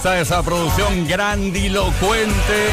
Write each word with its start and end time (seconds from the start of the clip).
Está 0.00 0.18
esa 0.18 0.42
producción 0.42 1.06
grandilocuente 1.06 2.70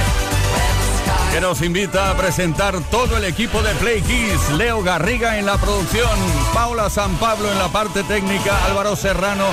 que 1.34 1.42
nos 1.42 1.62
invita 1.62 2.10
a 2.10 2.16
presentar 2.16 2.80
todo 2.90 3.18
el 3.18 3.26
equipo 3.26 3.62
de 3.62 3.76
Play 3.76 4.02
Kiss. 4.02 4.50
Leo 4.56 4.82
Garriga 4.82 5.38
en 5.38 5.46
la 5.46 5.58
producción, 5.58 6.10
Paula 6.54 6.90
San 6.90 7.14
Pablo 7.16 7.52
en 7.52 7.60
la 7.60 7.68
parte 7.68 8.04
técnica, 8.04 8.64
Álvaro 8.68 8.96
Serrano 8.96 9.44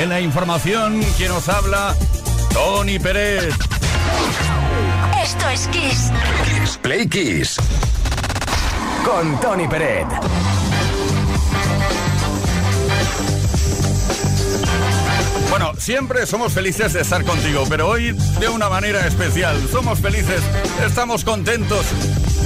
en 0.00 0.08
la 0.08 0.22
información, 0.22 1.02
quien 1.18 1.28
nos 1.28 1.50
habla, 1.50 1.94
Tony 2.54 2.98
Pérez. 2.98 3.54
Esto 5.22 5.50
es 5.50 5.68
Kiss. 5.68 6.78
Play 6.80 7.06
Kiss. 7.08 7.58
Con 9.04 9.38
Tony 9.38 9.68
Pérez. 9.68 10.06
Bueno, 15.50 15.72
siempre 15.78 16.26
somos 16.26 16.52
felices 16.52 16.92
de 16.92 17.00
estar 17.00 17.24
contigo, 17.24 17.64
pero 17.68 17.88
hoy 17.88 18.12
de 18.38 18.48
una 18.48 18.68
manera 18.68 19.06
especial. 19.06 19.56
Somos 19.70 20.00
felices, 20.00 20.42
estamos 20.84 21.24
contentos. 21.24 21.86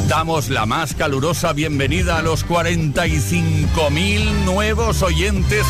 Damos 0.08 0.48
la 0.50 0.66
más 0.66 0.94
calurosa 0.94 1.52
bienvenida 1.52 2.18
a 2.18 2.22
los 2.22 2.46
45.000 2.46 4.44
nuevos 4.44 5.02
oyentes 5.02 5.66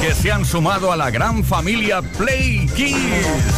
que 0.00 0.14
se 0.14 0.32
han 0.32 0.44
sumado 0.44 0.90
a 0.90 0.96
la 0.96 1.10
gran 1.10 1.44
familia 1.44 2.02
Play 2.02 2.66
Kids. 2.74 3.54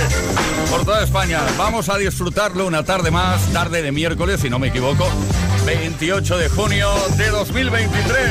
Por 0.70 0.84
toda 0.84 1.04
España. 1.04 1.40
Vamos 1.56 1.88
a 1.88 1.98
disfrutarlo 1.98 2.66
una 2.66 2.84
tarde 2.84 3.10
más, 3.10 3.52
tarde 3.52 3.82
de 3.82 3.92
miércoles, 3.92 4.40
si 4.40 4.50
no 4.50 4.58
me 4.58 4.68
equivoco, 4.68 5.08
28 5.66 6.38
de 6.38 6.48
junio 6.48 6.90
de 7.16 7.28
2023. 7.28 8.30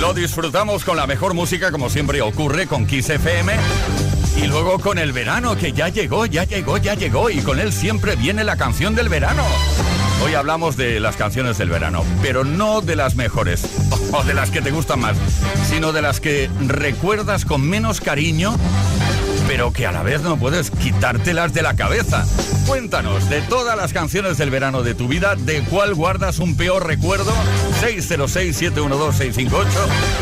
Lo 0.00 0.14
disfrutamos 0.14 0.84
con 0.84 0.96
la 0.96 1.06
mejor 1.06 1.34
música, 1.34 1.70
como 1.70 1.88
siempre 1.88 2.20
ocurre 2.22 2.66
con 2.66 2.86
Kiss 2.86 3.10
FM. 3.10 3.54
Y 4.36 4.46
luego 4.46 4.78
con 4.78 4.98
el 4.98 5.12
verano, 5.12 5.56
que 5.56 5.72
ya 5.72 5.88
llegó, 5.88 6.26
ya 6.26 6.44
llegó, 6.44 6.76
ya 6.78 6.94
llegó. 6.94 7.30
Y 7.30 7.40
con 7.40 7.60
él 7.60 7.72
siempre 7.72 8.16
viene 8.16 8.44
la 8.44 8.56
canción 8.56 8.94
del 8.94 9.08
verano. 9.08 9.44
Hoy 10.24 10.34
hablamos 10.34 10.76
de 10.76 11.00
las 11.00 11.16
canciones 11.16 11.58
del 11.58 11.68
verano, 11.68 12.04
pero 12.22 12.44
no 12.44 12.80
de 12.80 12.96
las 12.96 13.16
mejores, 13.16 13.64
o 14.12 14.22
de 14.22 14.34
las 14.34 14.50
que 14.50 14.62
te 14.62 14.70
gustan 14.70 15.00
más, 15.00 15.16
sino 15.68 15.92
de 15.92 16.02
las 16.02 16.20
que 16.20 16.48
recuerdas 16.66 17.44
con 17.44 17.60
menos 17.60 18.00
cariño 18.00 18.56
pero 19.46 19.72
que 19.72 19.86
a 19.86 19.92
la 19.92 20.02
vez 20.02 20.22
no 20.22 20.36
puedes 20.36 20.70
quitártelas 20.70 21.52
de 21.52 21.62
la 21.62 21.74
cabeza. 21.74 22.24
Cuéntanos 22.66 23.28
de 23.28 23.42
todas 23.42 23.76
las 23.76 23.92
canciones 23.92 24.38
del 24.38 24.50
verano 24.50 24.82
de 24.82 24.94
tu 24.94 25.08
vida, 25.08 25.34
de 25.36 25.62
cuál 25.62 25.94
guardas 25.94 26.38
un 26.38 26.56
peor 26.56 26.86
recuerdo, 26.86 27.32
606-712-658, 27.82 29.66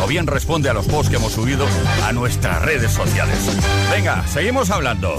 o 0.02 0.06
bien 0.06 0.26
responde 0.26 0.70
a 0.70 0.74
los 0.74 0.86
posts 0.86 1.10
que 1.10 1.16
hemos 1.16 1.32
subido 1.32 1.66
a 2.04 2.12
nuestras 2.12 2.62
redes 2.62 2.92
sociales. 2.92 3.38
Venga, 3.90 4.26
seguimos 4.26 4.70
hablando. 4.70 5.18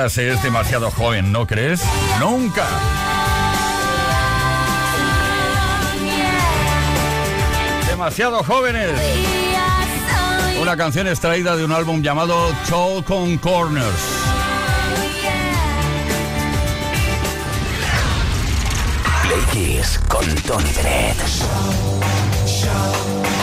Nunca 0.00 0.08
se 0.08 0.32
es 0.32 0.42
demasiado 0.42 0.90
joven, 0.90 1.30
¿no 1.30 1.46
crees? 1.46 1.82
Nunca. 2.18 2.64
Demasiado 7.86 8.42
jóvenes. 8.42 8.98
Una 10.58 10.74
canción 10.78 11.06
extraída 11.06 11.54
de 11.54 11.66
un 11.66 11.72
álbum 11.72 12.00
llamado 12.00 12.50
Talk 12.66 13.10
on 13.10 13.36
Corners. 13.36 13.84
Play 19.22 19.82
con 20.08 20.34
Tony 20.46 20.70
I'm 22.62 23.39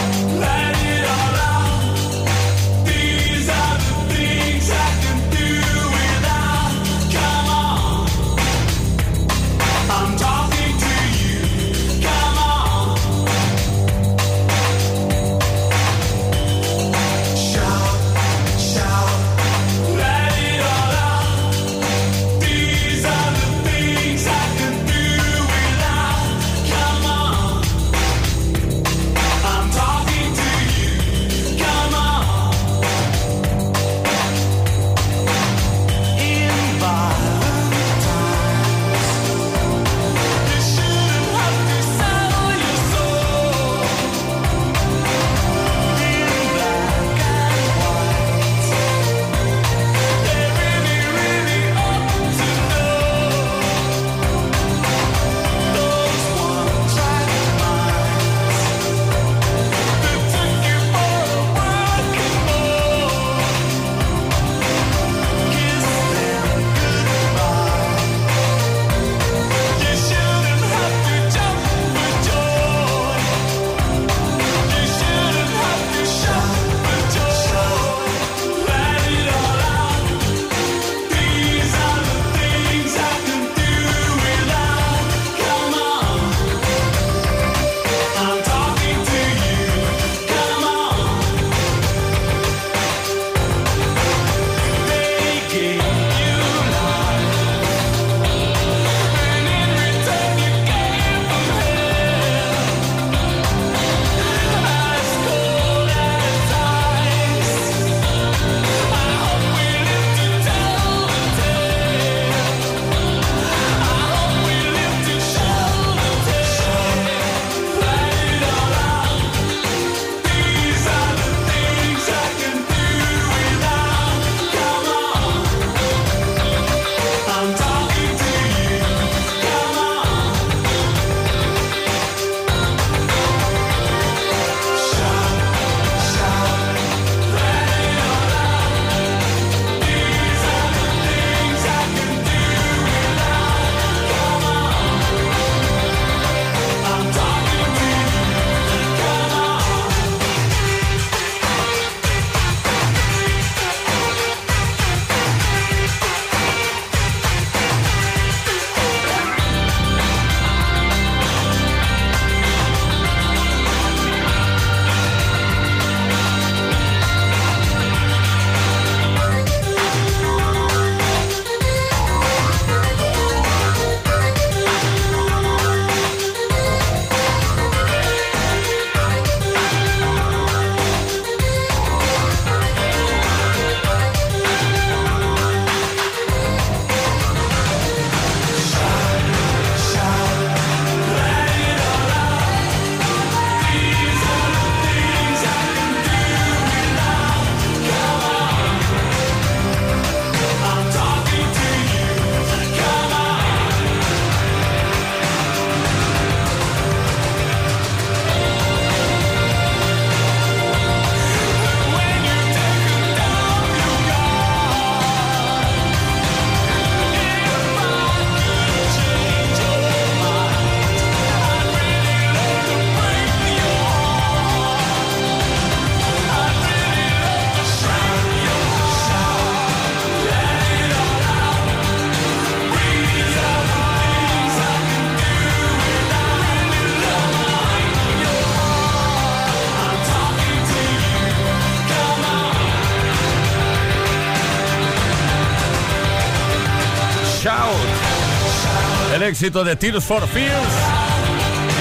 éxito 249.38 249.62
de 249.62 249.76
Tears 249.76 250.04
for 250.04 250.26
Fears. 250.26 250.52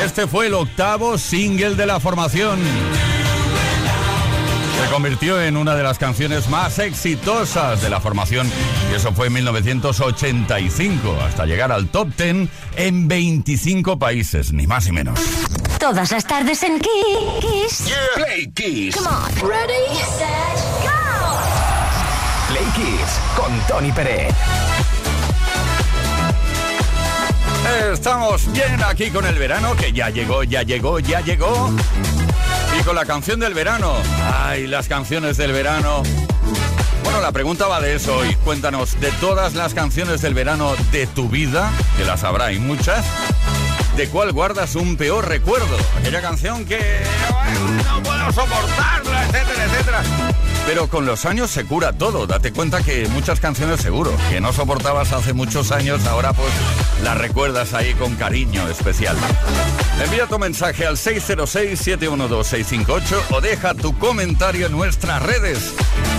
Este 0.06 0.28
fue 0.28 0.46
el 0.46 0.54
octavo 0.54 1.18
single 1.18 1.74
de 1.74 1.88
la 1.88 2.00
formación. 2.00 2.60
Se 4.80 4.94
convirtió 4.94 5.42
en 5.42 5.58
una 5.58 5.74
de 5.74 5.82
las 5.82 5.98
canciones 5.98 6.50
más 6.50 6.78
exitosas 6.78 7.82
de 7.82 7.90
la 7.90 8.00
formación 8.00 8.48
y 8.92 8.96
eso 8.96 9.12
fue 9.12 9.26
en 9.26 9.34
1985, 9.34 11.18
hasta 11.20 11.48
llegar 11.48 11.72
al 11.72 11.88
top 11.88 12.10
10 12.16 12.48
en 12.76 13.08
25 13.08 13.98
países, 13.98 14.54
ni 14.54 14.68
más 14.68 14.86
ni 14.86 14.92
menos. 14.92 15.20
Todas 15.80 16.12
las 16.12 16.28
tardes 16.28 16.62
en 16.62 16.80
Kiss. 16.80 17.92
Play 18.14 18.52
Kiss. 18.54 18.96
Come 18.96 19.08
on. 19.08 19.50
Ready, 19.50 19.96
set, 20.16 20.28
go. 20.84 21.40
Play 22.50 22.66
Kiss 22.76 23.20
con 23.36 23.52
Tony 23.68 23.92
Pérez. 23.92 24.36
Estamos 27.92 28.52
bien 28.54 28.82
aquí 28.84 29.10
con 29.10 29.26
el 29.26 29.38
verano, 29.38 29.76
que 29.76 29.92
ya 29.92 30.10
llegó, 30.10 30.44
ya 30.44 30.64
llegó, 30.64 31.00
ya 31.00 31.22
llegó. 31.22 31.72
Y 32.80 32.84
con 32.84 32.96
la 32.96 33.06
canción 33.06 33.40
del 33.40 33.54
verano. 33.54 33.94
Ay, 34.46 34.68
las 34.68 34.88
canciones 34.88 35.38
del 35.38 35.52
verano. 35.52 36.04
Bueno, 37.04 37.22
la 37.22 37.32
pregunta 37.32 37.68
va 37.68 37.82
de 37.82 37.96
eso 37.96 38.18
hoy. 38.18 38.36
Cuéntanos, 38.44 39.00
de 39.00 39.12
todas 39.14 39.56
las 39.56 39.74
canciones 39.74 40.22
del 40.22 40.34
verano 40.34 40.76
de 40.92 41.08
tu 41.08 41.30
vida, 41.30 41.72
que 41.98 42.04
las 42.04 42.24
habrá 42.24 42.52
y 42.52 42.60
muchas, 42.60 43.06
¿de 43.96 44.08
cuál 44.10 44.32
guardas 44.32 44.76
un 44.76 44.98
peor 44.98 45.28
recuerdo? 45.28 45.78
Aquella 46.00 46.22
canción 46.22 46.66
que 46.66 46.80
no 47.88 48.04
puedo 48.04 48.32
soportarla, 48.32 49.24
etcétera. 49.24 50.04
Pero 50.68 50.88
con 50.90 51.06
los 51.06 51.26
años 51.26 51.50
se 51.50 51.64
cura 51.64 51.94
todo. 51.94 52.28
Date 52.28 52.52
cuenta 52.52 52.84
que 52.84 53.08
muchas 53.08 53.40
canciones 53.40 53.80
seguro 53.80 54.12
que 54.30 54.42
no 54.42 54.52
soportabas 54.52 55.14
hace 55.14 55.32
muchos 55.32 55.72
años, 55.72 56.06
ahora 56.06 56.34
pues 56.34 56.52
las 57.04 57.18
recuerdas 57.18 57.74
ahí 57.74 57.94
con 57.94 58.16
cariño 58.16 58.68
especial. 58.68 59.16
Envía 60.04 60.28
tu 60.28 60.38
mensaje 60.38 60.86
al 60.86 60.98
606-712-658 60.98 63.02
o 63.32 63.40
deja 63.40 63.76
tu 63.76 63.98
comentario 63.98 64.66
en 64.66 64.74
nuestras 64.74 65.24
redes. 65.24 65.74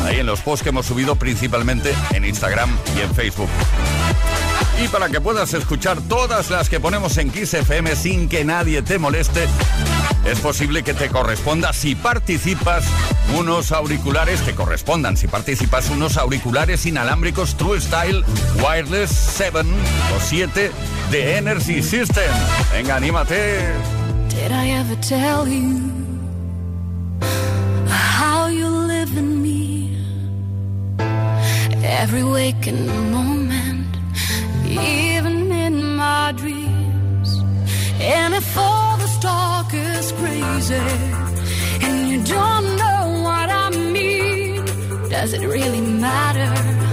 Ahí 0.05 0.21
en 0.21 0.27
los 0.27 0.41
posts 0.41 0.63
que 0.63 0.71
hemos 0.71 0.87
subido 0.87 1.17
principalmente 1.17 1.95
en 2.13 2.25
Instagram 2.25 2.75
y 2.97 3.03
en 3.03 3.15
Facebook. 3.15 3.51
Y 4.83 4.89
para 4.89 5.11
que 5.11 5.21
puedas 5.21 5.53
escuchar 5.53 6.01
todas 6.09 6.49
las 6.51 6.71
que 6.71 6.81
ponemos 6.81 7.19
en 7.19 7.31
Kiss 7.31 7.53
FM 7.53 7.95
sin 7.97 8.31
que 8.31 8.47
nadie 8.47 8.81
te 8.81 8.99
moleste, 8.99 9.47
es 10.31 10.41
posible 10.41 10.83
que 10.83 10.93
te 10.93 11.09
corresponda 11.09 11.73
si 11.73 11.95
participas 11.95 12.85
unos 13.39 13.73
auriculares, 13.73 14.41
te 14.43 14.55
correspondan 14.55 15.17
si 15.17 15.27
participas 15.27 15.89
unos 15.91 16.17
auriculares 16.19 16.85
inalámbricos 16.85 17.57
True 17.57 17.81
Style 17.81 18.23
Wireless 18.63 19.11
7 19.11 19.61
o 20.17 20.21
7 20.21 20.71
de 21.11 21.37
Energy 21.39 21.83
System. 21.83 22.31
Venga, 22.73 22.97
anímate. 22.97 23.63
Did 24.29 24.53
I 24.53 24.71
ever 24.73 24.97
tell 25.01 25.49
you 25.49 25.81
how 27.91 28.49
you 28.49 28.69
live 28.69 29.17
in 29.17 29.43
me? 29.43 29.97
Every 31.83 32.23
waking 32.23 32.87
moment, 33.11 33.97
even 34.67 35.51
in 35.51 35.97
my 35.97 36.33
dreams. 36.37 36.68
Crazy 40.59 40.75
and 40.75 42.09
you 42.09 42.23
don't 42.25 42.77
know 42.77 43.23
what 43.23 43.49
I 43.49 43.71
mean, 43.71 44.65
does 45.09 45.33
it 45.33 45.47
really 45.47 45.81
matter? 45.81 46.88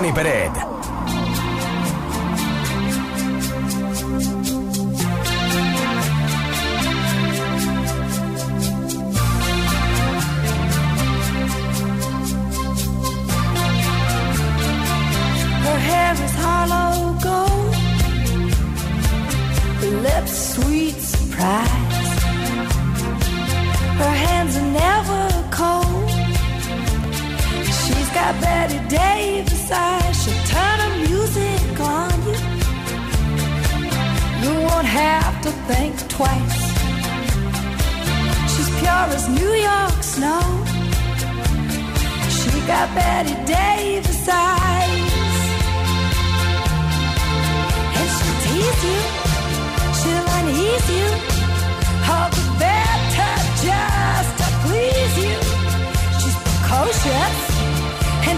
Tony 0.00 0.12
Peret. 0.14 0.69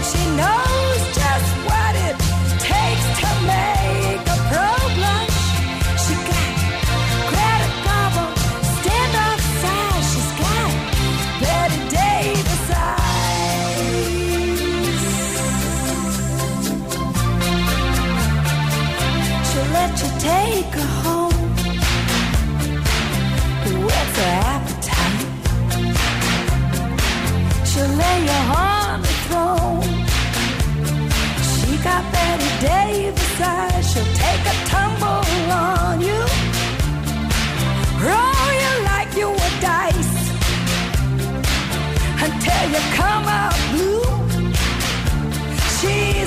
She 0.03 0.25
knows 0.35 0.72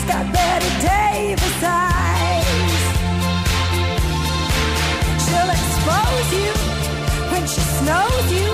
got 0.07 0.25
Betty 0.33 0.73
Davis 0.87 1.63
eyes. 1.63 2.73
She'll 5.25 5.53
expose 5.59 6.29
you 6.41 6.53
when 7.33 7.45
she 7.53 7.63
you. 8.39 8.49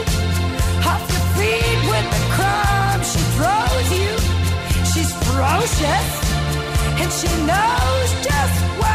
Off 0.90 1.02
your 1.12 1.26
feet 1.36 1.80
with 1.90 2.06
the 2.14 2.22
crumbs 2.34 3.06
she 3.12 3.22
throws 3.36 3.88
you. 4.00 4.12
She's 4.90 5.12
ferocious 5.24 6.08
and 7.00 7.10
she 7.18 7.30
knows 7.50 8.08
just 8.28 8.56
what 8.80 8.91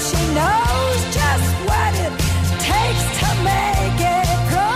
she 0.00 0.20
knows 0.34 1.00
just 1.18 1.48
what 1.68 1.92
it 2.04 2.12
takes 2.60 3.04
to 3.20 3.28
make 3.48 4.00
it 4.00 4.28
pro. 4.50 4.66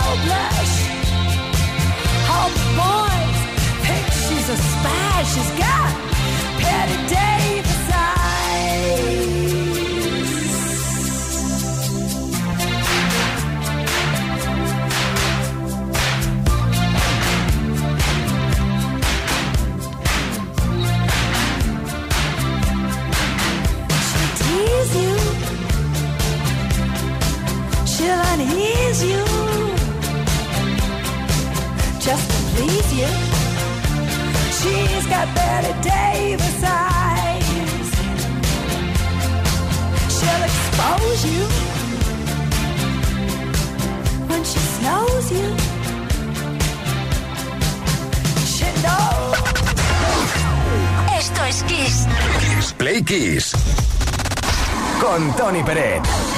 All 2.33 2.49
the 2.49 2.65
boys 2.79 3.39
think 3.85 4.05
she's 4.25 4.49
a 4.49 4.57
spy. 4.57 5.23
She's 5.33 5.51
got 5.59 5.89
Patty 6.61 6.97
Davis 7.07 7.40
got 35.11 35.27
Betty 35.35 35.73
Davis 35.89 36.63
eyes. 36.63 37.89
She'll 40.15 40.43
expose 40.49 41.21
you. 41.31 41.43
When 44.29 44.43
she 44.51 44.59
snows 44.75 45.25
you. 45.37 45.47
She 48.53 48.67
knows. 48.85 49.37
Esto 51.19 51.43
es 51.43 51.63
Kiss. 51.63 52.07
Kiss 52.39 52.73
Play 52.73 53.03
Kiss. 53.03 53.53
Con 55.01 55.35
Tony 55.35 55.61
Peret. 55.63 56.30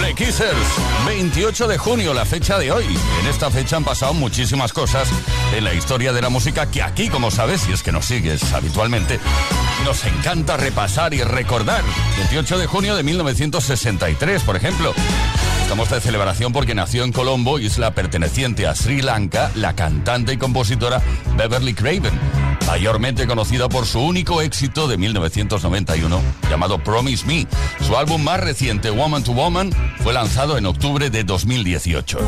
Play 0.00 0.14
Kissers, 0.14 0.56
28 1.04 1.68
de 1.68 1.76
junio, 1.76 2.14
la 2.14 2.24
fecha 2.24 2.58
de 2.58 2.72
hoy. 2.72 2.86
En 3.20 3.26
esta 3.26 3.50
fecha 3.50 3.76
han 3.76 3.84
pasado 3.84 4.14
muchísimas 4.14 4.72
cosas 4.72 5.10
en 5.54 5.62
la 5.62 5.74
historia 5.74 6.14
de 6.14 6.22
la 6.22 6.30
música 6.30 6.70
que 6.70 6.82
aquí, 6.82 7.10
como 7.10 7.30
sabes, 7.30 7.60
si 7.60 7.72
es 7.72 7.82
que 7.82 7.92
nos 7.92 8.06
sigues 8.06 8.54
habitualmente, 8.54 9.20
nos 9.84 10.02
encanta 10.06 10.56
repasar 10.56 11.12
y 11.12 11.22
recordar. 11.22 11.84
28 12.16 12.56
de 12.56 12.66
junio 12.66 12.96
de 12.96 13.02
1963, 13.02 14.42
por 14.42 14.56
ejemplo. 14.56 14.94
Estamos 15.60 15.90
de 15.90 16.00
celebración 16.00 16.54
porque 16.54 16.74
nació 16.74 17.04
en 17.04 17.12
Colombo, 17.12 17.58
isla 17.58 17.94
perteneciente 17.94 18.66
a 18.66 18.74
Sri 18.74 19.02
Lanka, 19.02 19.52
la 19.54 19.76
cantante 19.76 20.32
y 20.32 20.38
compositora 20.38 21.02
Beverly 21.36 21.74
Craven, 21.74 22.18
mayormente 22.70 23.26
conocida 23.26 23.68
por 23.68 23.84
su 23.84 23.98
único 23.98 24.40
éxito 24.42 24.86
de 24.86 24.96
1991 24.96 26.20
llamado 26.48 26.78
Promise 26.78 27.26
Me. 27.26 27.44
Su 27.84 27.96
álbum 27.96 28.22
más 28.22 28.38
reciente, 28.38 28.90
Woman 28.90 29.24
to 29.24 29.32
Woman, 29.32 29.72
fue 30.04 30.12
lanzado 30.12 30.56
en 30.56 30.66
octubre 30.66 31.10
de 31.10 31.24
2018. 31.24 32.18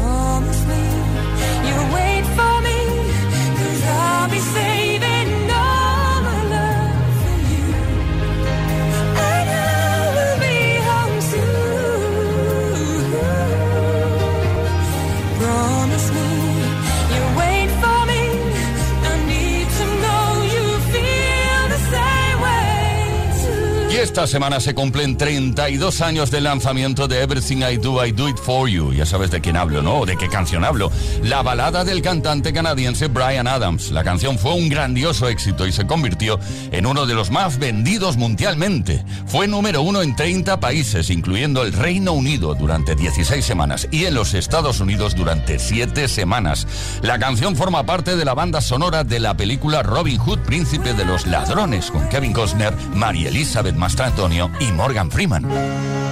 Esta 24.12 24.26
semana 24.26 24.60
se 24.60 24.74
cumplen 24.74 25.16
32 25.16 26.02
años 26.02 26.30
del 26.30 26.44
lanzamiento 26.44 27.08
de 27.08 27.22
Everything 27.22 27.62
I 27.62 27.78
Do, 27.78 28.04
I 28.04 28.12
Do 28.12 28.28
It 28.28 28.36
For 28.36 28.68
You. 28.68 28.92
Ya 28.92 29.06
sabes 29.06 29.30
de 29.30 29.40
quién 29.40 29.56
hablo, 29.56 29.80
¿no? 29.80 30.04
de 30.04 30.18
qué 30.18 30.28
canción 30.28 30.64
hablo. 30.64 30.92
La 31.22 31.40
balada 31.40 31.82
del 31.82 32.02
cantante 32.02 32.52
canadiense 32.52 33.08
Brian 33.08 33.46
Adams. 33.46 33.90
La 33.90 34.04
canción 34.04 34.38
fue 34.38 34.52
un 34.52 34.68
grandioso 34.68 35.28
éxito 35.28 35.66
y 35.66 35.72
se 35.72 35.86
convirtió 35.86 36.38
en 36.72 36.84
uno 36.84 37.06
de 37.06 37.14
los 37.14 37.30
más 37.30 37.58
vendidos 37.58 38.18
mundialmente. 38.18 39.02
Fue 39.24 39.48
número 39.48 39.80
uno 39.80 40.02
en 40.02 40.14
30 40.14 40.60
países, 40.60 41.08
incluyendo 41.08 41.62
el 41.62 41.72
Reino 41.72 42.12
Unido, 42.12 42.54
durante 42.54 42.94
16 42.94 43.42
semanas 43.42 43.88
y 43.90 44.04
en 44.04 44.12
los 44.12 44.34
Estados 44.34 44.80
Unidos 44.80 45.16
durante 45.16 45.58
7 45.58 46.06
semanas. 46.06 46.66
La 47.00 47.18
canción 47.18 47.56
forma 47.56 47.86
parte 47.86 48.14
de 48.14 48.26
la 48.26 48.34
banda 48.34 48.60
sonora 48.60 49.04
de 49.04 49.20
la 49.20 49.38
película 49.38 49.82
Robin 49.82 50.18
Hood, 50.18 50.40
Príncipe 50.40 50.92
de 50.92 51.06
los 51.06 51.26
Ladrones, 51.26 51.90
con 51.90 52.06
Kevin 52.10 52.34
Costner, 52.34 52.74
María 52.94 53.30
Elizabeth 53.30 53.74
Mastrantonio 54.02 54.50
y 54.58 54.72
Morgan 54.72 55.12
Freeman. 55.12 56.11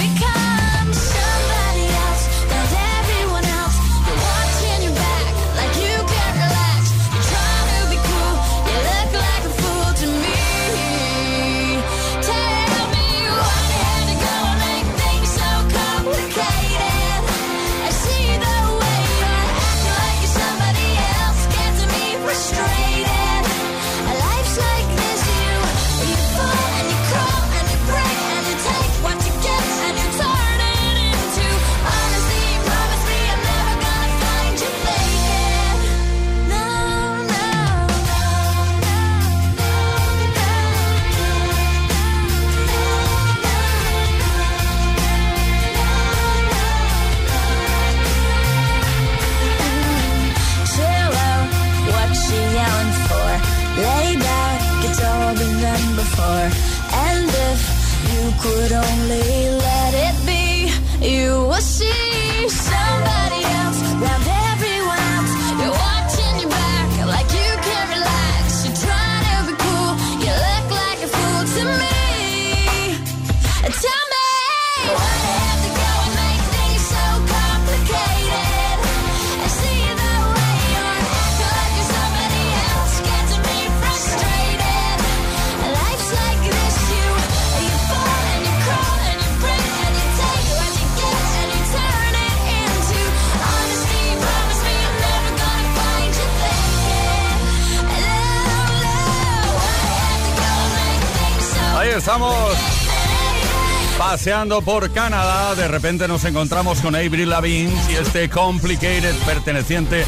Paseando 104.11 104.61
por 104.61 104.91
Canadá, 104.91 105.55
de 105.55 105.69
repente 105.69 106.05
nos 106.05 106.25
encontramos 106.25 106.81
con 106.81 106.97
Avril 106.97 107.29
Lavigne 107.29 107.73
y 107.89 107.95
este 107.95 108.29
Complicated 108.29 109.15
perteneciente 109.25 110.03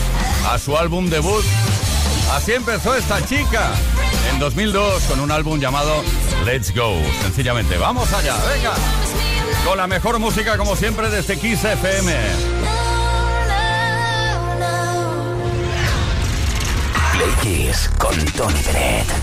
a 0.45 0.59
su 0.59 0.75
álbum 0.77 1.09
debut. 1.09 1.41
Así 2.33 2.51
empezó 2.51 2.93
esta 2.95 3.25
chica 3.25 3.71
en 4.29 4.39
2002 4.39 5.03
con 5.03 5.21
un 5.21 5.31
álbum 5.31 5.57
llamado 5.57 6.03
Let's 6.43 6.75
Go. 6.75 6.99
Sencillamente, 7.21 7.77
vamos 7.77 8.11
allá, 8.11 8.35
venga. 8.53 8.73
Con 9.65 9.77
la 9.77 9.87
mejor 9.87 10.19
música 10.19 10.57
como 10.57 10.75
siempre 10.75 11.09
desde 11.09 11.37
Kiss 11.37 11.63
FM. 11.63 12.13
Play 17.13 17.71
con 17.97 18.17
Tony 18.33 18.61
Bennett. 18.63 19.22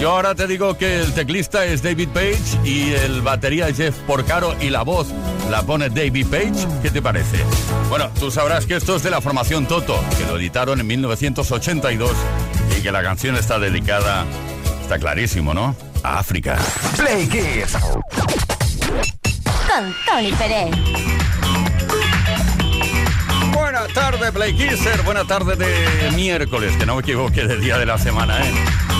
Yo 0.00 0.10
ahora 0.10 0.34
te 0.34 0.46
digo 0.46 0.76
que 0.76 1.00
el 1.00 1.12
teclista 1.12 1.64
es 1.64 1.82
David 1.82 2.08
Page 2.08 2.38
y 2.64 2.92
el 2.92 3.22
batería 3.22 3.68
es 3.68 3.76
Jeff 3.76 3.96
Porcaro 4.06 4.54
y 4.60 4.70
la 4.70 4.82
voz 4.82 5.08
la 5.50 5.62
pone 5.62 5.88
David 5.88 6.26
Page, 6.26 6.66
¿qué 6.82 6.90
te 6.90 7.00
parece? 7.00 7.38
Bueno, 7.88 8.10
tú 8.18 8.30
sabrás 8.30 8.66
que 8.66 8.76
esto 8.76 8.96
es 8.96 9.02
de 9.02 9.10
la 9.10 9.20
formación 9.20 9.66
Toto, 9.66 9.98
que 10.18 10.24
lo 10.24 10.38
editaron 10.38 10.80
en 10.80 10.86
1982 10.86 12.10
y 12.76 12.82
que 12.82 12.92
la 12.92 13.02
canción 13.02 13.36
está 13.36 13.58
dedicada, 13.58 14.24
está 14.82 14.98
clarísimo, 14.98 15.54
¿no? 15.54 15.76
A 16.02 16.18
África. 16.18 16.58
Play 16.96 17.26
Kiss. 17.28 17.76
Con 19.68 19.94
Tony 20.06 20.32
Pérez. 20.32 20.70
Buena 23.54 23.86
tarde, 23.94 24.32
Play 24.32 24.54
Kisser. 24.54 25.02
Buena 25.02 25.24
tarde 25.24 25.56
de 25.56 26.10
miércoles, 26.12 26.76
que 26.76 26.86
no 26.86 26.96
me 26.96 27.02
equivoque 27.02 27.46
de 27.46 27.56
día 27.58 27.78
de 27.78 27.86
la 27.86 27.98
semana, 27.98 28.40
¿eh? 28.40 28.52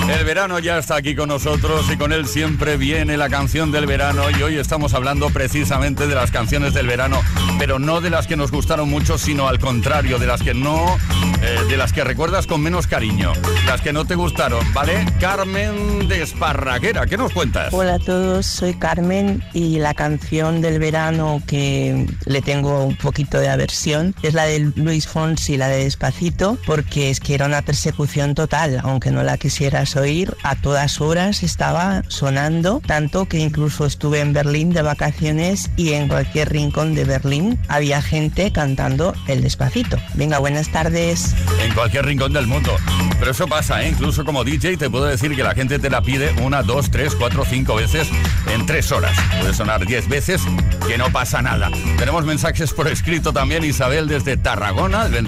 El 0.09 0.25
verano 0.25 0.61
ya 0.61 0.79
está 0.79 0.95
aquí 0.95 1.17
con 1.17 1.29
nosotros 1.29 1.91
y 1.91 1.97
con 1.97 2.13
él 2.13 2.29
siempre 2.29 2.77
viene 2.77 3.17
la 3.17 3.29
canción 3.29 3.73
del 3.73 3.87
verano 3.87 4.23
y 4.31 4.41
hoy 4.41 4.57
estamos 4.57 4.95
hablando 4.95 5.31
precisamente 5.31 6.07
de 6.07 6.15
las 6.15 6.31
canciones 6.31 6.75
del 6.75 6.87
verano, 6.87 7.21
pero 7.59 7.81
no 7.81 8.01
de 8.01 8.11
las 8.11 8.29
que 8.29 8.37
nos 8.37 8.53
gustaron 8.53 8.89
mucho, 8.89 9.19
sino 9.19 9.49
al 9.49 9.59
contrario, 9.59 10.21
de 10.21 10.27
las 10.29 10.43
que 10.43 10.55
no, 10.55 10.97
eh, 11.43 11.59
de 11.69 11.77
las 11.77 11.93
que 11.93 12.05
recuerdas 12.05 12.47
con 12.47 12.61
menos 12.61 12.87
cariño, 12.87 13.33
las 13.67 13.81
que 13.81 13.93
no 13.93 14.05
te 14.05 14.15
gustaron, 14.15 14.65
¿vale? 14.73 15.05
Carmen 15.19 16.07
de 16.07 16.23
Esparraguera, 16.23 17.07
¿qué 17.07 17.17
nos 17.17 17.33
cuentas? 17.33 17.75
Hola 17.75 17.95
a 17.95 17.99
todos, 17.99 18.47
soy 18.47 18.75
Carmen 18.75 19.43
y 19.55 19.81
la 19.81 19.95
canción 19.95 20.61
del 20.61 20.79
verano 20.79 21.43
que 21.49 22.07
le 22.27 22.43
tengo 22.43 22.85
un 22.85 22.97
poquito 22.97 23.41
de 23.41 23.49
aversión 23.49 24.15
es 24.23 24.35
la 24.35 24.45
de 24.45 24.71
Luis 24.77 25.09
Fonsi, 25.09 25.57
la 25.57 25.67
de 25.67 25.83
Despacito, 25.83 26.59
porque 26.65 27.11
es 27.11 27.19
que 27.19 27.35
era 27.35 27.47
una 27.47 27.63
persecución 27.63 28.37
total, 28.37 28.81
aunque 28.85 29.11
no 29.11 29.25
la 29.25 29.37
quisieras 29.37 29.96
oír, 29.97 30.35
a 30.43 30.57
todas 30.57 31.01
horas 31.01 31.43
estaba 31.43 32.03
sonando, 32.09 32.81
tanto 32.87 33.27
que 33.27 33.39
incluso 33.39 33.87
estuve 33.87 34.21
en 34.21 34.33
Berlín 34.33 34.73
de 34.73 34.83
vacaciones 34.83 35.71
y 35.77 35.93
en 35.93 36.09
cualquier 36.09 36.51
rincón 36.51 36.95
de 36.95 37.05
Berlín 37.05 37.59
había 37.69 38.01
gente 38.01 38.53
cantando 38.53 39.15
el 39.27 39.43
Despacito. 39.43 39.99
Venga, 40.15 40.39
buenas 40.39 40.71
tardes. 40.71 41.35
en 41.63 41.75
cualquier 41.75 42.07
rincón 42.07 42.33
del 42.33 42.47
mundo. 42.47 42.75
Pero 43.19 43.31
eso 43.31 43.47
pasa, 43.47 43.83
¿eh? 43.83 43.89
Incluso 43.89 44.25
como 44.25 44.45
DJ 44.45 44.77
te 44.77 44.91
puedo 44.91 45.05
decir 45.05 45.35
que 45.37 45.43
la 45.43 45.55
gente 45.55 45.79
te 45.79 45.91
la 45.91 46.03
pide 46.03 46.33
una, 46.43 46.63
dos, 46.63 46.91
tres, 46.91 47.15
cuatro, 47.15 47.45
cinco 47.45 47.75
veces 47.75 48.09
en 48.53 48.67
tres 48.67 48.93
horas. 48.93 49.17
Puede 49.41 49.55
sonar 49.55 49.87
diez 49.87 50.09
veces, 50.09 50.43
que 50.87 50.99
no 50.99 51.11
pasa 51.11 51.43
nada. 51.43 51.71
Tenemos 51.99 52.25
mensajes 52.25 52.73
por 52.73 52.89
escrito 52.89 53.33
también. 53.33 53.65
Isabel 53.65 54.09
desde 54.09 54.37
Tarragona, 54.37 55.07
el 55.07 55.27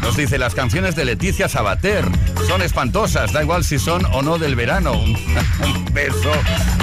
nos 0.00 0.16
dice 0.16 0.38
las 0.38 0.54
canciones 0.54 0.94
de 0.94 1.04
Leticia 1.04 1.48
Sabater 1.48 2.04
son 2.46 2.62
espantosas, 2.62 3.32
da 3.32 3.42
igual 3.42 3.64
si 3.64 3.78
son 3.78 3.93
o 4.12 4.22
no 4.22 4.38
del 4.38 4.56
verano. 4.56 4.92
Un, 4.94 5.84
beso. 5.92 6.32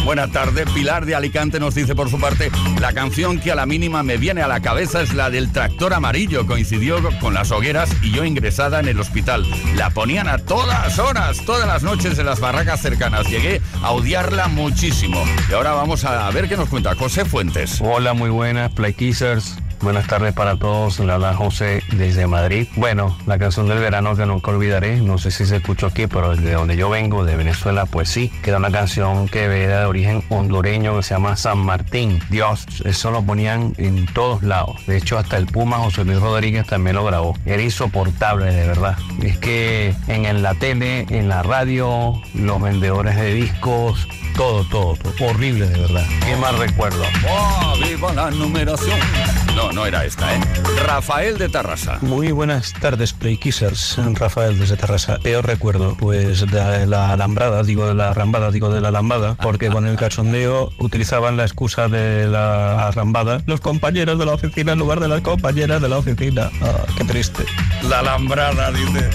Buena 0.05 0.27
tarde. 0.29 0.65
Pilar 0.73 1.05
de 1.05 1.15
Alicante 1.15 1.59
nos 1.59 1.75
dice 1.75 1.95
por 1.95 2.09
su 2.09 2.19
parte, 2.19 2.49
la 2.79 2.93
canción 2.93 3.39
que 3.39 3.51
a 3.51 3.55
la 3.55 3.65
mínima 3.65 4.03
me 4.03 4.17
viene 4.17 4.41
a 4.41 4.47
la 4.47 4.61
cabeza 4.61 5.01
es 5.01 5.13
la 5.13 5.29
del 5.29 5.51
tractor 5.51 5.93
amarillo. 5.93 6.47
Coincidió 6.47 6.97
con 7.19 7.33
las 7.33 7.51
hogueras 7.51 7.89
y 8.01 8.11
yo 8.11 8.23
ingresada 8.23 8.79
en 8.79 8.87
el 8.87 8.99
hospital. 8.99 9.45
La 9.75 9.89
ponían 9.89 10.29
a 10.29 10.37
todas 10.37 10.97
horas, 10.99 11.43
todas 11.45 11.67
las 11.67 11.83
noches 11.83 12.17
en 12.17 12.25
las 12.25 12.39
barracas 12.39 12.81
cercanas. 12.81 13.27
Llegué 13.27 13.61
a 13.83 13.91
odiarla 13.91 14.47
muchísimo. 14.47 15.23
Y 15.49 15.53
ahora 15.53 15.73
vamos 15.73 16.05
a 16.05 16.29
ver 16.31 16.47
qué 16.47 16.55
nos 16.55 16.69
cuenta 16.69 16.95
José 16.95 17.25
Fuentes. 17.25 17.79
Hola, 17.81 18.13
muy 18.13 18.29
buenas, 18.29 18.71
Play 18.71 18.93
Kissers. 18.93 19.57
Buenas 19.81 20.05
tardes 20.05 20.33
para 20.33 20.57
todos. 20.57 20.99
Le 20.99 21.11
habla 21.11 21.33
José 21.33 21.81
desde 21.91 22.27
Madrid. 22.27 22.67
Bueno, 22.75 23.17
la 23.25 23.39
canción 23.39 23.67
del 23.67 23.79
verano 23.79 24.15
que 24.15 24.27
nunca 24.27 24.51
olvidaré. 24.51 25.01
No 25.01 25.17
sé 25.17 25.31
si 25.31 25.43
se 25.45 25.55
escuchó 25.55 25.87
aquí, 25.87 26.05
pero 26.05 26.35
de 26.35 26.51
donde 26.51 26.77
yo 26.77 26.89
vengo, 26.89 27.25
de 27.25 27.35
Venezuela, 27.35 27.87
pues 27.87 28.07
sí. 28.09 28.31
Queda 28.43 28.57
una 28.57 28.69
canción 28.69 29.27
que 29.27 29.45
era 29.45 29.79
de 29.79 29.85
origen 29.85 30.23
hondureño 30.29 30.95
que 30.97 31.03
se 31.03 31.15
llama 31.15 31.35
San 31.35 31.57
Martín. 31.57 32.19
Dios, 32.29 32.67
eso 32.85 33.09
lo 33.09 33.23
ponían 33.23 33.73
en 33.77 34.05
todos 34.05 34.43
lados. 34.43 34.85
De 34.85 34.97
hecho, 34.97 35.17
hasta 35.17 35.37
el 35.37 35.47
Puma 35.47 35.77
José 35.77 36.05
Luis 36.05 36.19
Rodríguez 36.19 36.67
también 36.67 36.95
lo 36.95 37.03
grabó. 37.03 37.35
Era 37.47 37.63
insoportable, 37.63 38.53
de 38.53 38.67
verdad. 38.67 38.97
Es 39.23 39.39
que 39.39 39.95
en 40.07 40.43
la 40.43 40.53
tele, 40.53 41.07
en 41.09 41.27
la 41.27 41.41
radio, 41.41 42.21
los 42.35 42.61
vendedores 42.61 43.15
de 43.15 43.33
discos, 43.33 44.07
todo, 44.41 44.63
todo, 44.63 44.95
todo. 44.95 45.29
Horrible 45.29 45.67
de 45.67 45.79
verdad. 45.79 46.05
Qué 46.25 46.35
mal 46.35 46.57
recuerdo. 46.57 47.03
¡Oh, 47.29 47.75
viva 47.77 48.11
la 48.11 48.31
numeración! 48.31 48.97
No, 49.55 49.71
no 49.71 49.85
era 49.85 50.03
esta, 50.03 50.35
¿eh? 50.35 50.39
Rafael 50.83 51.37
de 51.37 51.47
Tarrasa. 51.47 51.99
Muy 52.01 52.31
buenas 52.31 52.73
tardes, 52.73 53.13
Play 53.13 53.37
Kissers. 53.37 53.97
Rafael 54.13 54.57
desde 54.57 54.77
Terrassa. 54.77 55.19
Peor 55.19 55.45
recuerdo, 55.45 55.95
pues 55.95 56.49
de 56.49 56.87
la 56.87 57.11
alambrada, 57.11 57.61
digo 57.61 57.85
de 57.87 57.93
la 57.93 58.15
rambada, 58.15 58.49
digo 58.49 58.73
de 58.73 58.81
la 58.81 58.89
lambada, 58.89 59.35
porque 59.35 59.69
con 59.69 59.85
el 59.85 59.95
cachondeo 59.95 60.71
utilizaban 60.79 61.37
la 61.37 61.43
excusa 61.43 61.87
de 61.87 62.25
la 62.27 62.89
rambada 62.91 63.43
los 63.45 63.61
compañeros 63.61 64.17
de 64.17 64.25
la 64.25 64.33
oficina 64.33 64.71
en 64.71 64.79
lugar 64.79 65.01
de 65.01 65.07
las 65.07 65.21
compañeras 65.21 65.83
de 65.83 65.89
la 65.89 65.99
oficina. 65.99 66.49
Ah, 66.61 66.85
qué 66.97 67.03
triste. 67.03 67.43
La 67.87 67.99
alambrada, 67.99 68.71
dice. 68.71 69.09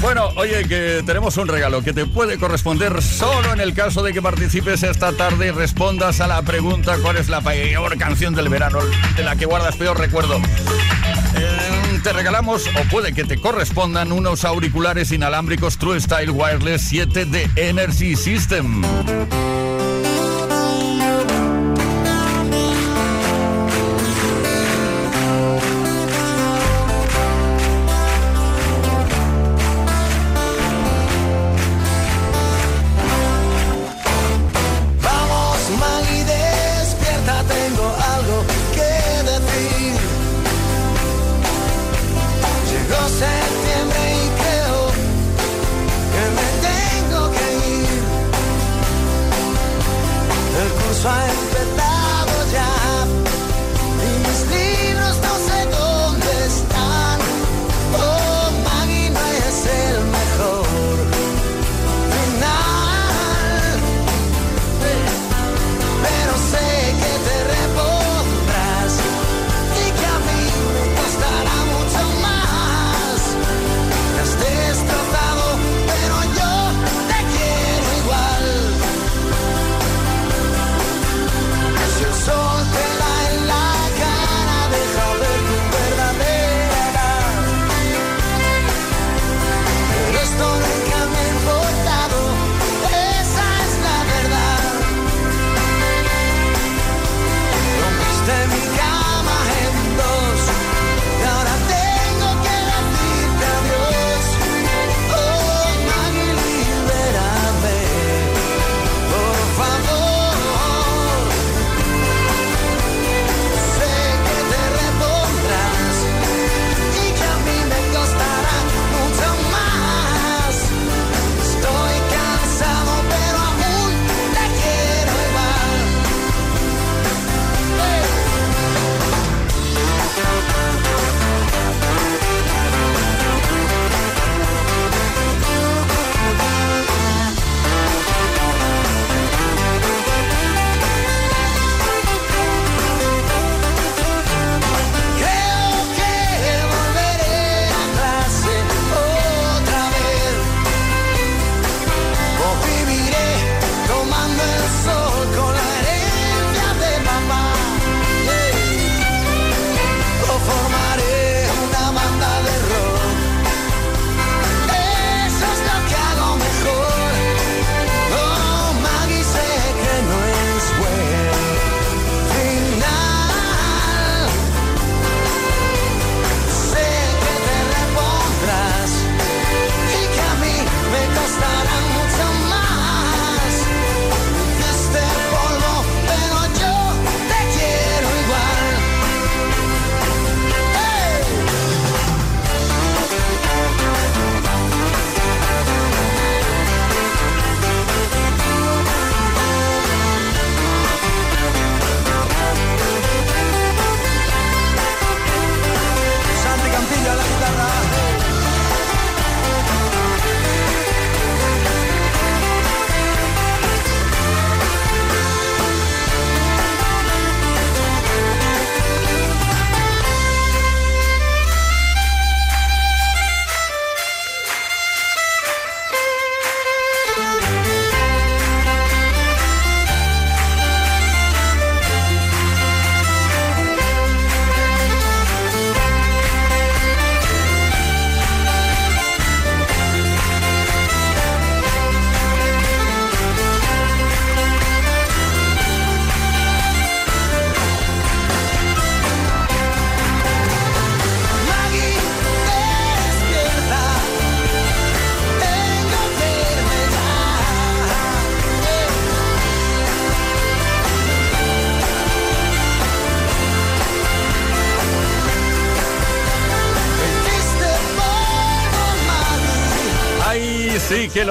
Bueno, 0.00 0.28
oye, 0.36 0.66
que 0.68 1.02
tenemos 1.04 1.36
un 1.36 1.48
regalo 1.48 1.82
que 1.82 1.92
te 1.92 2.06
puede 2.06 2.38
corresponder 2.38 3.02
solo 3.02 3.52
en 3.52 3.60
el 3.60 3.74
caso 3.74 4.02
de 4.02 4.12
que 4.12 4.22
participes 4.22 4.82
esta 4.82 5.12
tarde 5.12 5.48
y 5.48 5.50
respondas 5.50 6.20
a 6.20 6.26
la 6.26 6.42
pregunta 6.42 6.96
cuál 7.02 7.16
es 7.16 7.28
la 7.28 7.40
peor 7.40 7.96
canción 7.96 8.34
del 8.34 8.48
verano, 8.48 8.78
de 9.16 9.24
la 9.24 9.36
que 9.36 9.46
guardas 9.46 9.76
peor 9.76 9.98
recuerdo. 9.98 10.36
Eh, 10.36 12.00
te 12.02 12.12
regalamos, 12.12 12.66
o 12.66 12.88
puede 12.90 13.12
que 13.12 13.24
te 13.24 13.38
correspondan, 13.38 14.12
unos 14.12 14.44
auriculares 14.44 15.12
inalámbricos 15.12 15.76
True 15.78 16.00
Style 16.00 16.30
Wireless 16.30 16.82
7 16.82 17.24
de 17.24 17.50
Energy 17.56 18.16
System. 18.16 18.82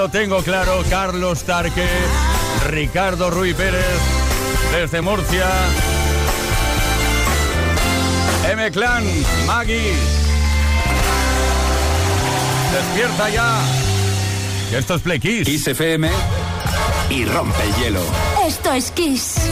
tengo 0.08 0.42
claro, 0.42 0.82
Carlos 0.88 1.42
Tarque, 1.44 1.86
Ricardo 2.68 3.30
Ruy 3.30 3.54
Pérez, 3.54 3.84
desde 4.72 5.00
Murcia, 5.00 5.48
M 8.50 8.70
Clan, 8.70 9.04
Maggie, 9.46 9.94
despierta 12.72 13.28
ya, 13.30 13.60
esto 14.72 14.94
es 14.94 15.02
Play 15.02 15.20
Kiss. 15.20 15.46
Kiss 15.46 15.66
FM 15.68 16.10
y 17.10 17.24
rompe 17.24 17.62
el 17.62 17.74
hielo. 17.76 18.02
Esto 18.46 18.72
es 18.72 18.90
Kiss. 18.90 19.45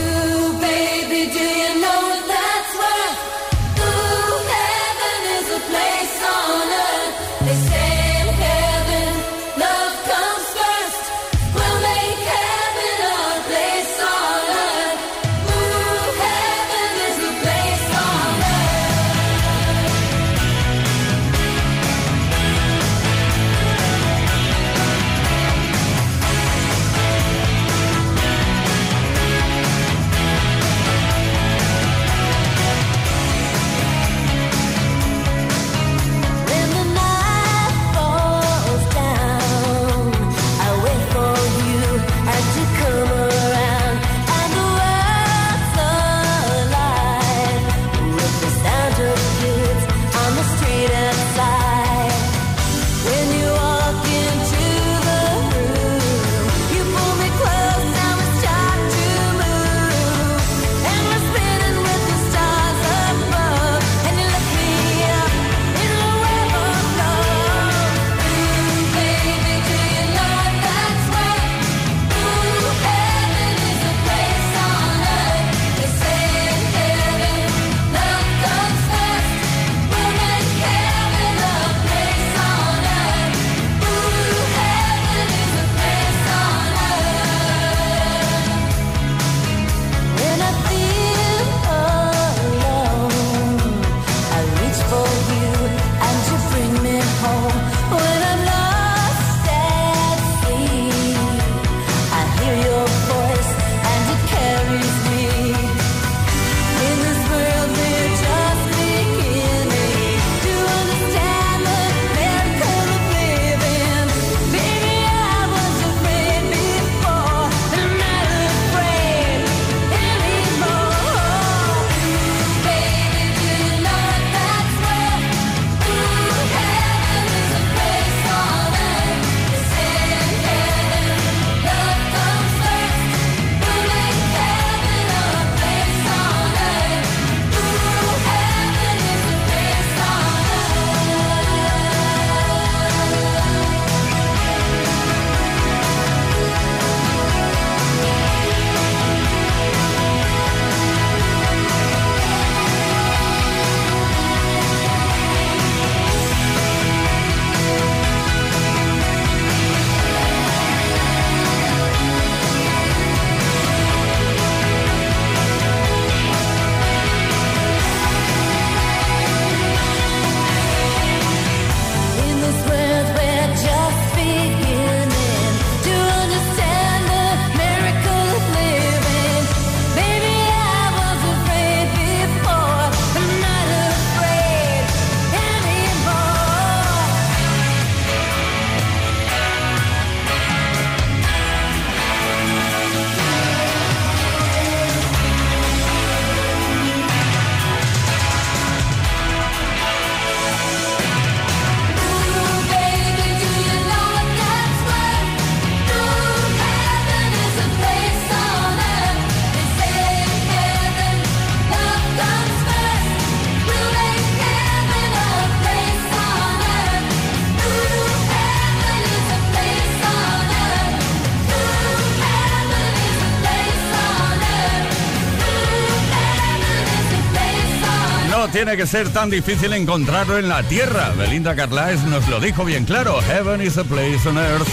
tiene 228.55 228.77
que 228.77 228.87
ser 228.87 229.09
tan 229.09 229.29
difícil 229.29 229.73
encontrarlo 229.73 230.39
en 230.39 230.47
la 230.47 230.63
tierra. 230.63 231.11
Belinda 231.17 231.57
Carlisle 231.57 232.09
nos 232.09 232.25
lo 232.29 232.39
dijo 232.39 232.63
bien 232.63 232.85
claro. 232.85 233.19
Heaven 233.21 233.59
is 233.59 233.77
a 233.77 233.83
place 233.83 234.29
on 234.29 234.37
earth. 234.37 234.69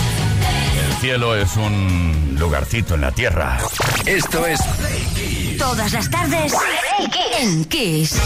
El 0.86 0.94
cielo 1.00 1.34
es 1.34 1.56
un 1.56 2.36
lugarcito 2.38 2.94
en 2.94 3.00
la 3.00 3.10
tierra. 3.10 3.58
Esto 4.06 4.46
es 4.46 4.60
Todas 5.58 5.92
las 5.92 6.08
tardes 6.08 6.52
en 7.40 7.64
Kiss. 7.64 8.20